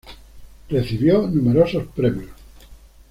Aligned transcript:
Recibió 0.67 1.27
numerosos 1.27 1.85
premios. 1.95 2.31